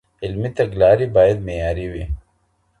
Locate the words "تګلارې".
0.57-1.07